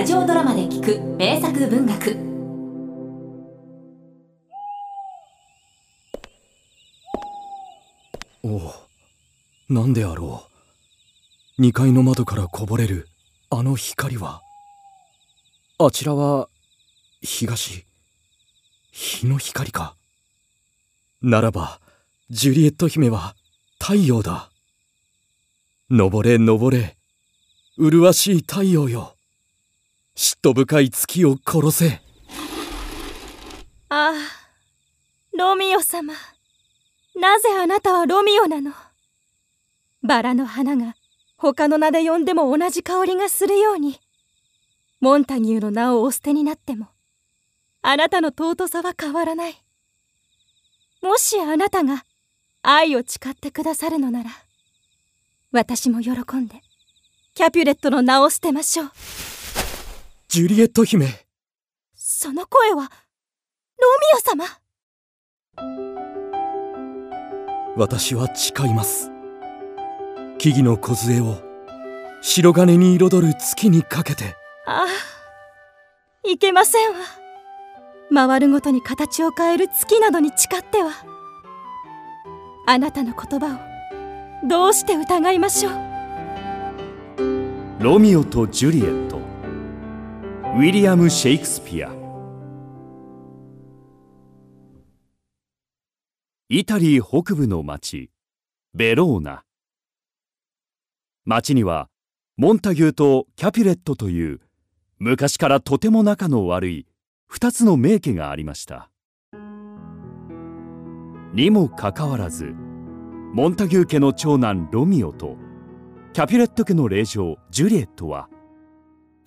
[0.00, 2.16] ラジオドラマで聞く名作文学。
[8.42, 8.72] おお
[9.68, 10.46] なんであろ
[11.58, 11.62] う。
[11.62, 13.08] 2階の窓からこぼれる
[13.50, 14.40] あの光は。
[15.78, 16.48] あちらは
[17.20, 17.84] 東。
[18.92, 19.96] 日の光か。
[21.20, 21.78] ならば
[22.30, 23.34] ジュリエット姫は
[23.78, 24.48] 太陽だ。
[25.90, 26.96] 登れ登れ
[27.76, 29.14] 麗しい太陽よ。
[30.20, 32.02] 嫉妬深い月を殺せ。
[33.88, 34.12] ああ
[35.32, 36.12] ロミオ様。
[37.16, 38.72] なぜあなたはロミオなの？
[40.02, 40.94] バラの花が
[41.38, 43.98] 他の名で呼んでも同じ香りがするように。
[45.00, 46.88] モンタニューの名をお捨てになっても
[47.80, 49.54] あなたの尊さは変わらない。
[51.00, 52.04] もしあなたが
[52.60, 54.30] 愛を誓ってくださるのなら
[55.50, 56.60] 私も喜んで
[57.34, 58.90] キャピュレットの名を捨てましょう。
[60.32, 61.08] ジュリエット姫。
[61.92, 62.88] その声はロミ
[64.16, 64.44] オ様？
[67.76, 69.10] 私は誓います。
[70.38, 71.42] 木々の梢を
[72.22, 74.36] 白金に彩る月にかけて。
[74.68, 74.86] ああ
[76.22, 76.98] いけませんわ。
[78.14, 80.92] 回るごとに形を変える月などに誓っては。
[82.68, 83.56] あなたの言葉
[84.44, 85.72] をどうして疑いましょう？
[87.80, 88.82] ロミオとジュリエ。
[88.82, 89.09] ット
[90.52, 91.90] ウィリアム・シェイクスピア
[96.48, 98.10] イタリー北部の町
[98.74, 99.44] ベローナ。
[101.24, 101.88] 町には
[102.36, 104.40] モンタギューとキャピュレットという
[104.98, 106.86] 昔からとても仲の悪い
[107.28, 108.90] 二つの名家がありました。
[111.32, 112.56] にもかかわらず
[113.32, 115.36] モンタギュー家の長男ロミオと
[116.12, 118.28] キャピュレット家の令嬢ジュリエットは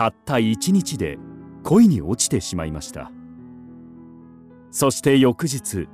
[0.00, 1.18] たった一日で
[1.62, 3.12] 恋に落ちてしまいました。
[4.70, 5.90] そして翌日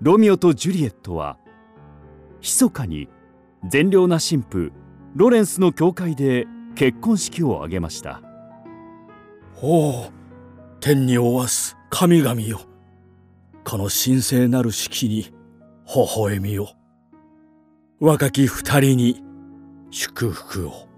[0.00, 1.36] ロミオとジュリエットは
[2.40, 3.10] 密かに
[3.68, 4.72] 善良な神父
[5.14, 8.22] ロレンスの教会で結婚式を挙げました。
[9.60, 10.12] おお
[10.80, 12.62] 天におわす神々よ。
[13.62, 15.34] この神聖なる式に
[15.94, 16.70] 微笑みよ
[18.00, 19.22] 若き二人に
[19.90, 20.88] 祝福を。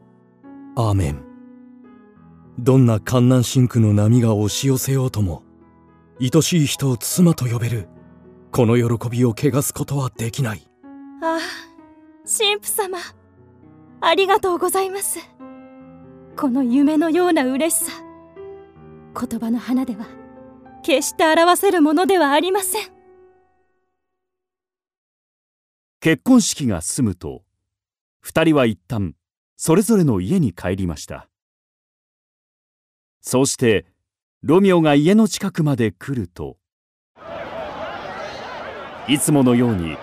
[0.76, 1.35] アーメン
[2.58, 5.42] どんな観南神苦の波が押し寄せようとも
[6.20, 7.88] 愛しい人を妻と呼べる
[8.50, 10.66] この喜びを汚すことはできない。
[11.22, 11.38] ああ
[12.24, 12.98] 神父様
[14.00, 15.18] ありがとうございます。
[16.36, 17.92] この夢のような嬉しさ
[19.18, 20.06] 言葉の花では
[20.82, 22.96] 決して表せるものではありません。
[26.00, 27.42] 結婚式が済むと
[28.20, 29.14] 二人は一旦
[29.56, 31.28] それぞれの家に帰りました
[33.28, 33.86] そうして
[34.44, 36.58] ロミオが家の近くまで来ると
[39.08, 39.96] いつものように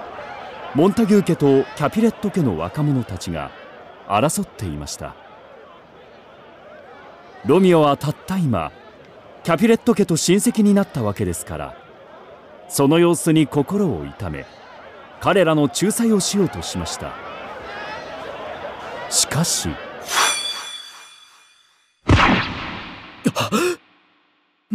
[0.76, 3.50] モンタギュー家とキャピレット家の若者たちが
[4.08, 5.16] 争っていました。
[7.46, 8.74] ロミオはたった今
[9.44, 11.78] キャピレット家と親戚になったわけですから
[12.68, 14.46] その様子に心を痛め
[15.22, 17.14] 彼らの仲裁をしようとしました。
[19.10, 19.70] しかし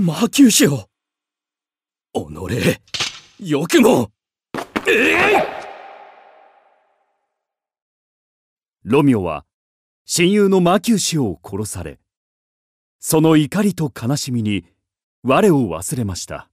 [0.00, 0.88] マーキューシオ
[2.14, 3.50] 己。
[3.50, 4.12] よくも。
[4.86, 5.44] ええ
[8.84, 9.44] ロミオは
[10.04, 11.98] 親友のマキューシオを殺され
[13.00, 14.66] その怒りと悲しみに
[15.24, 16.48] 我を忘れました。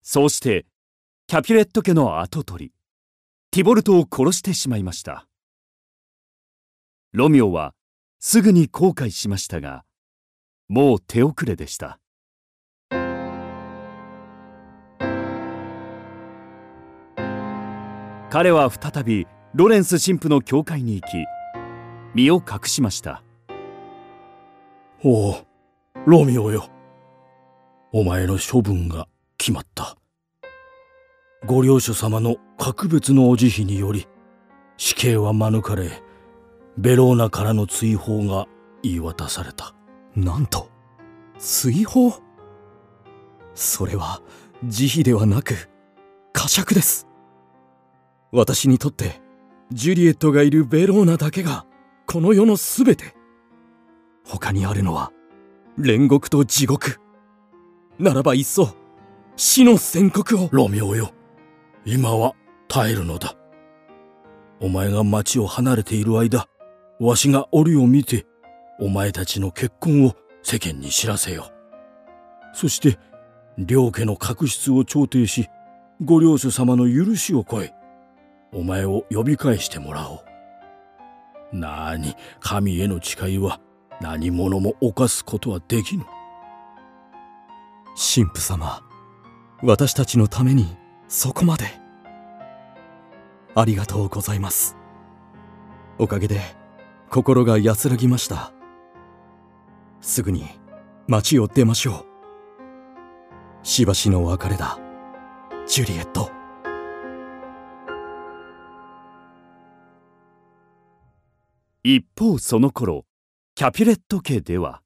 [0.00, 0.64] そうして
[1.26, 2.72] キャピュレット家の跡取り
[3.50, 5.26] ティボルトを殺してしまいました。
[7.12, 7.74] ロミオは
[8.18, 9.84] すぐに後悔しましたが
[10.68, 11.98] もう手遅れでした。
[18.28, 21.24] 彼は再びロレンス神父の教会に行き
[22.14, 23.22] 身を隠しました。
[25.04, 25.46] おお
[26.04, 26.68] ロミオよ。
[27.92, 29.06] お前の処分が
[29.38, 29.96] 決まった。
[31.46, 34.08] ご領主様の格別のお慈悲により
[34.76, 36.02] 死刑は免れ
[36.76, 38.46] ベローナからの追放が
[38.82, 39.75] 言い渡された。
[40.16, 40.70] なんと
[41.38, 42.14] 追放？
[43.54, 44.22] それは
[44.64, 45.68] 慈悲ではなく
[46.32, 47.06] 呵責です。
[48.32, 49.20] 私にとって
[49.72, 51.66] ジュリエットがいるベローナだけが
[52.06, 53.14] この世のすべて。
[54.24, 55.12] 他にあるのは
[55.78, 56.98] 煉獄と地獄。
[57.98, 58.74] ならばいっそ
[59.36, 60.48] 死の宣告を。
[60.50, 61.10] ロミオよ
[61.84, 62.34] 今は
[62.68, 63.36] 耐えるのだ。
[64.60, 66.48] お前が町を離れている間
[67.00, 68.24] わしが折を見て
[68.78, 71.50] お前たちの結婚を世間に知らせよ。
[72.52, 72.98] そして、
[73.58, 75.48] 両家の確執を調停し、
[76.04, 77.72] ご領主様の許しを超え、
[78.52, 80.16] お前を呼び返してもらお
[81.52, 81.56] う。
[81.56, 83.60] なあに、神への誓いは
[84.00, 86.04] 何者も犯すことはできぬ。
[87.96, 88.82] 神父様、
[89.62, 90.76] 私たちのために
[91.08, 91.64] そこまで。
[93.54, 94.76] ありがとうございます。
[95.98, 96.40] おかげで
[97.08, 98.55] 心が安らぎました。
[100.00, 100.46] すぐに
[101.08, 102.06] 町を出ましょ
[103.62, 103.66] う。
[103.66, 104.78] しばしの別れだ、
[105.66, 106.30] ジュリエット。
[111.82, 113.06] 一方その頃、
[113.54, 114.82] キャピュレット家では、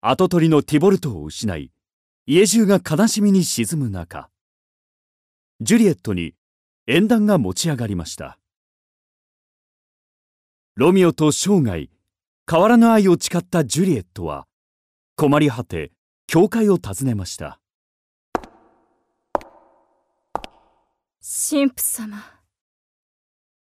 [0.00, 1.72] 跡取りのティボルトを失い、
[2.26, 4.30] 家中が悲しみに沈む中、
[5.60, 6.34] ジュリエットに
[6.86, 8.38] 縁談が持ち上がりました。
[10.76, 11.90] ロミオと生涯、
[12.50, 14.46] 変わらぬ愛を誓ったジュリエットは、
[15.16, 15.92] 困り果て、
[16.26, 17.60] 教会を訪ねました。
[21.20, 22.24] 神父様、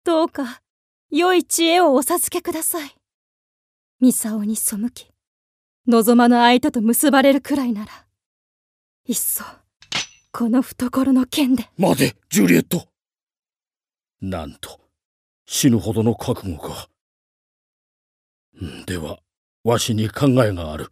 [0.03, 0.61] どうか、
[1.09, 2.91] 良い知恵をお授けください。
[3.99, 5.11] ミサオに背き、
[5.87, 7.91] 望まぬ相手と結ばれるくらいなら、
[9.07, 9.43] いっそ、
[10.31, 11.67] この懐の剣で。
[11.79, 12.87] 待て、ジュリエット
[14.21, 14.79] なんと、
[15.47, 16.89] 死ぬほどの覚悟か。
[18.85, 19.19] では、
[19.63, 20.89] わしに考えがある。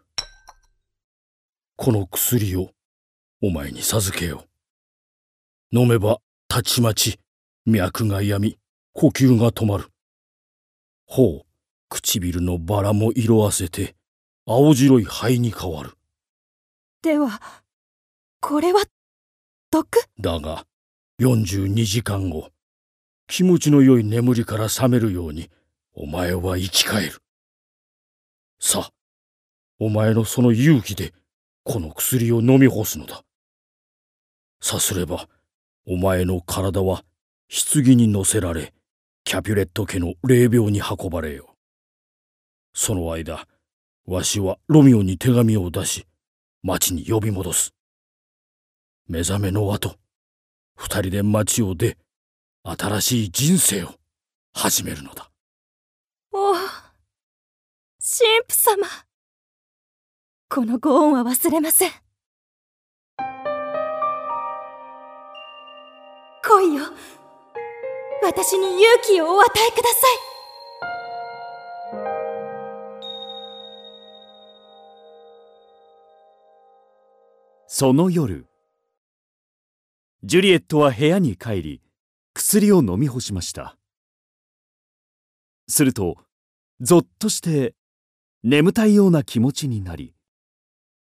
[1.76, 2.70] この薬を、
[3.42, 4.46] お前に授けよ
[5.72, 5.80] う。
[5.80, 7.20] 飲めば、たちまち、
[7.66, 8.60] 脈が病み、
[8.94, 9.90] 呼吸が止まる。
[11.08, 11.46] 頬、
[11.90, 13.96] 唇のバラも色あせて、
[14.46, 15.98] 青白い灰に変わる。
[17.02, 17.42] では、
[18.42, 18.84] これは、
[19.72, 19.88] 毒？
[20.20, 20.68] だが、
[21.20, 22.52] 42時間後、
[23.28, 25.50] 気持ちの良い眠りから覚めるように、
[25.94, 27.22] お前は生き返る。
[28.60, 28.92] さあ、
[29.80, 31.14] お前のその勇気で、
[31.64, 33.24] この薬を飲み干すのだ。
[34.62, 35.28] さすれば、
[35.86, 37.04] お前の体は、
[37.74, 38.74] 棺に乗せられ、
[39.24, 41.56] キャピュレット家の霊廟に運ばれよ。
[42.74, 43.48] その間、
[44.06, 46.06] わしはロミオに手紙を出し、
[46.62, 47.74] 町に呼び戻す。
[49.08, 49.98] 目覚めの後、
[50.76, 51.98] 二人で町を出、
[52.64, 53.96] 新しい人生を
[54.54, 55.30] 始めるのだ。
[56.32, 56.56] おお、
[58.08, 58.88] 神父様。
[60.48, 61.92] このご恩は忘れません。
[66.44, 66.84] 来いよ。
[68.22, 70.26] 私に勇気をお与えください
[77.68, 78.46] その夜
[80.24, 81.82] ジュリエットは部屋に帰り
[82.34, 83.78] 薬を飲み干しました
[85.68, 86.18] すると
[86.82, 87.74] ぞっとして
[88.48, 90.14] 眠たいような気持ちになり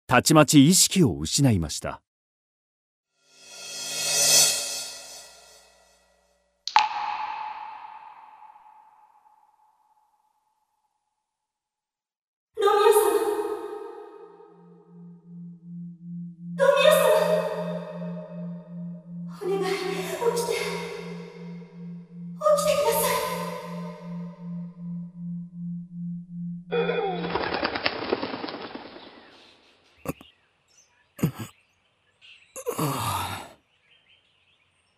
[0.06, 2.04] たちまち意識を失いました。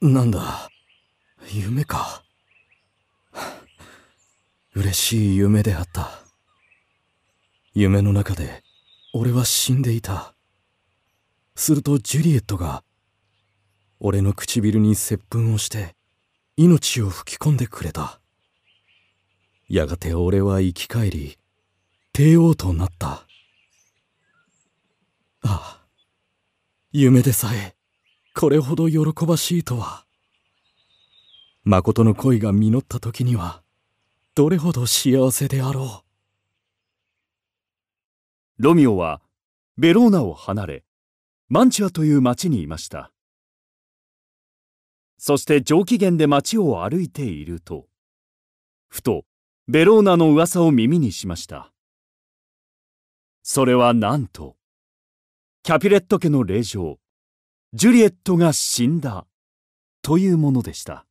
[0.06, 0.70] なんだ？
[1.54, 2.24] 夢か。
[4.76, 6.10] 嬉しい夢であった。
[7.74, 8.64] 夢の中で
[9.14, 10.36] 俺は死んでいた。
[11.56, 12.84] するとジュリエットが
[14.02, 15.96] 俺の唇に接吻をして
[16.58, 18.20] 命を吹き込んでくれた。
[19.70, 21.38] やがて俺は生き返り
[22.12, 23.08] 帝王となった。
[23.08, 23.24] あ
[25.44, 25.82] あ
[26.92, 27.74] 夢でさえ
[28.36, 30.06] これほど喜ばしいとは。
[31.64, 33.62] 誠の恋が実った時には、
[34.36, 38.64] どれほど幸せであろう。
[38.64, 39.22] ロミオは、
[39.78, 40.84] ベローナを離れ、
[41.48, 43.12] マンチュアという町にいました。
[45.18, 47.88] そして上機嫌で町を歩いていると、
[48.88, 49.26] ふと、
[49.68, 51.72] ベローナの噂を耳にしました。
[53.44, 54.58] それはなんと、
[55.62, 57.00] キャピレット家の霊場、
[57.76, 59.26] ジュリエットが死んだ。
[60.04, 61.08] というものでした。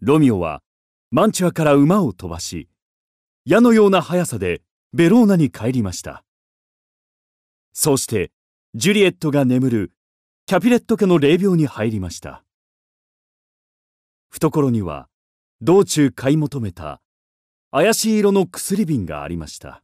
[0.00, 0.64] ロミオは
[1.12, 2.68] マンチュアから馬を飛ばし
[3.44, 4.62] 矢のような速さで
[4.92, 6.24] ベローナに帰りました。
[7.72, 8.32] そして
[8.74, 9.92] ジュリエットが眠る
[10.46, 12.42] キャピレット家の霊廟に入りました。
[14.30, 15.08] 懐には
[15.60, 17.00] 道中買い求めた
[17.72, 19.82] 怪しい色の薬瓶がありました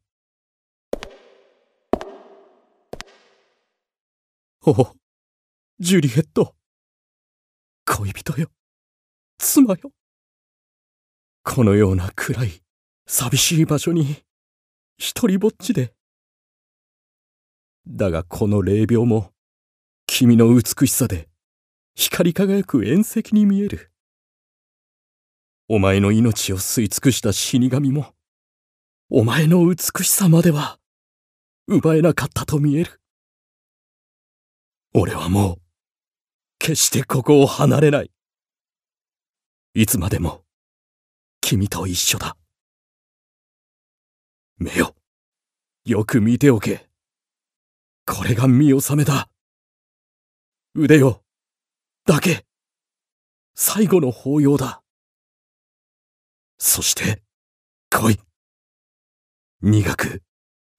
[4.66, 4.96] おお、
[5.78, 6.54] ジュリエット。
[7.84, 8.48] 恋人よ。
[9.36, 9.90] 妻よ。
[11.42, 12.62] このような暗い、
[13.06, 14.22] 寂しい場所に、
[14.96, 15.92] 一人ぼっちで。
[17.86, 19.32] だがこの霊廟も、
[20.06, 21.28] 君の美しさで、
[21.94, 23.90] 光り輝く縁石に見える。
[25.66, 28.12] お前の命を吸い尽くした死神も、
[29.08, 30.78] お前の美しさまでは、
[31.66, 33.00] 奪えなかったと見える。
[34.92, 35.56] 俺はもう、
[36.58, 38.10] 決してここを離れない。
[39.72, 40.44] いつまでも、
[41.40, 42.36] 君と一緒だ。
[44.58, 44.94] 目よ、
[45.86, 46.90] よく見ておけ。
[48.04, 49.30] これが見納めだ。
[50.74, 51.24] 腕よ、
[52.04, 52.44] だけ、
[53.54, 54.83] 最後の法要だ。
[56.66, 57.22] そして、
[57.90, 58.18] 来い。
[59.60, 60.22] 苦く、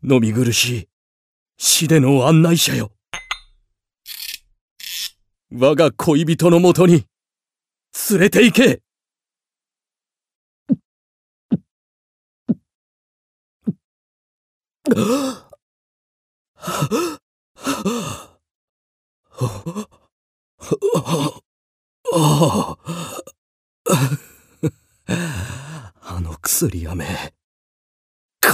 [0.03, 0.89] 飲み苦しい、
[1.57, 2.91] 死での案内者よ。
[5.51, 7.05] 我が恋人のもとに、
[8.09, 8.81] 連れて行け
[14.91, 15.51] あ
[22.11, 22.77] あ
[26.17, 27.33] あの薬飴。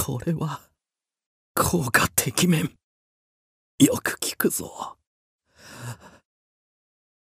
[0.04, 0.68] これは、
[1.54, 2.76] 効果てきめん。
[3.78, 4.98] よく効くぞ。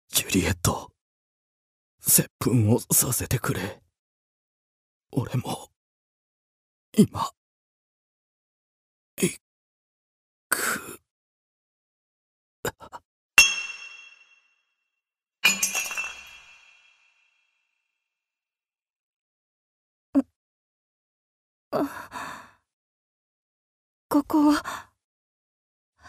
[0.10, 0.92] ジュリエット、
[2.00, 3.82] 接吻をさせてくれ。
[5.14, 5.72] 俺も、
[6.96, 7.32] 今、
[9.18, 9.42] 行
[10.48, 11.00] く。
[21.72, 21.86] こ
[24.24, 24.90] こは、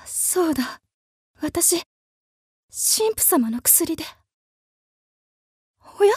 [0.07, 0.81] そうだ、
[1.43, 1.83] 私、
[2.71, 4.05] 神父様の薬で。
[5.99, 6.15] おや？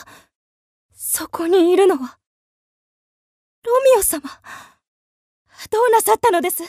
[0.93, 2.17] そこにいるのは、
[3.65, 4.21] ロミオ様。
[5.69, 6.63] どうなさったのです？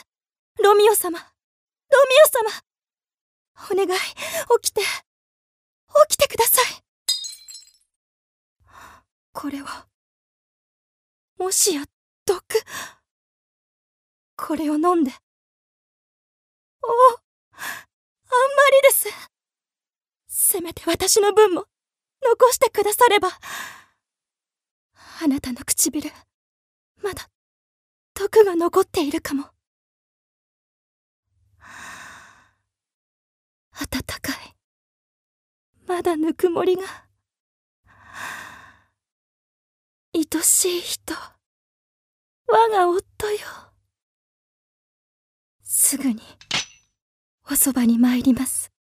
[0.61, 1.17] ロミオ様。
[1.17, 1.29] ロミ
[2.25, 3.71] オ様。
[3.71, 3.99] お願い、
[4.61, 4.81] 起きて。
[4.81, 6.65] 起きてください。
[9.31, 9.87] これは、
[11.37, 11.85] もしや、
[12.47, 12.63] 毒。
[14.37, 15.11] これを飲んで。
[16.81, 17.19] おお、あん
[17.53, 17.65] ま
[18.71, 19.09] りです。
[20.27, 21.65] せめて私の分も
[22.23, 23.29] 残してくだされば。
[25.21, 26.11] あなたの唇、
[27.01, 27.29] まだ
[28.13, 29.49] 毒が残っているかも。
[33.77, 34.55] 暖かい。
[35.87, 36.83] まだぬくもりが。
[40.13, 41.13] 愛しい人。
[42.47, 43.37] 我が夫よ。
[45.63, 46.21] すぐに、
[47.49, 48.71] おそばに参ります。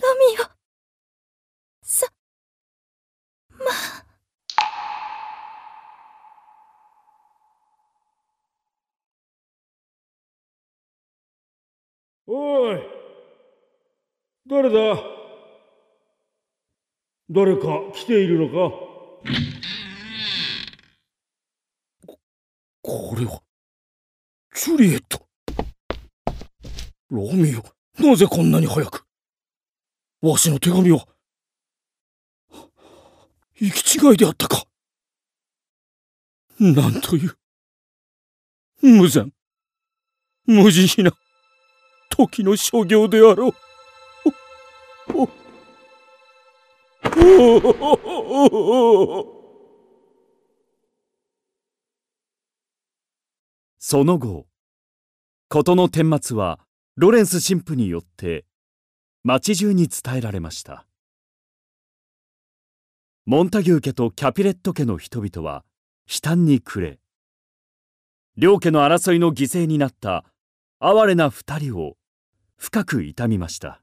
[0.00, 0.44] ロミオ
[1.82, 2.06] さ
[3.50, 3.66] ま
[12.30, 12.80] おい。
[14.46, 15.02] 誰だ？
[17.30, 17.62] 誰か
[17.94, 18.52] 来ているのか？
[22.06, 22.18] こ
[22.82, 23.42] これは
[24.54, 25.26] ジュリエット。
[27.08, 27.64] ロミオ
[28.02, 29.06] なぜこんなに早く？
[30.20, 31.06] わしの手紙は
[33.58, 34.64] 行き違いであったか。
[36.58, 37.38] なんという。
[38.82, 39.32] 無残
[40.44, 41.12] 無慈悲な。
[42.18, 43.52] 時の所業であろう。
[53.78, 54.46] その後
[55.48, 56.58] 事の顛末は
[56.96, 58.44] ロレンス神父によって
[59.22, 60.84] 町中に伝えられました。
[63.24, 65.64] モンタギュー家とキャピレット家の人々は
[66.08, 66.98] 悲嘆に暮れ
[68.36, 70.24] 両家の争いの犠牲になった
[70.80, 71.97] 哀れな二人を
[72.58, 73.80] 深く痛みました。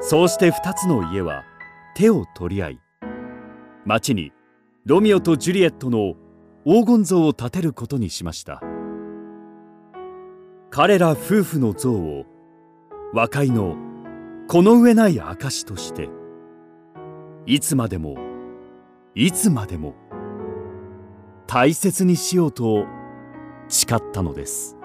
[0.00, 1.44] そうして二つの家は
[1.96, 2.80] 手を取り合い
[3.86, 4.32] 町に
[4.84, 6.14] ロミオとジュリエットの
[6.66, 8.60] 黄金像を建てることにしました。
[10.70, 12.26] 彼ら夫婦の像を
[13.14, 13.76] 和解の
[14.48, 16.10] この上ない証として
[17.46, 18.16] いつまでも
[19.14, 19.94] いつまでも
[21.46, 22.86] 大切にしようと
[23.68, 24.78] 誓ったのです。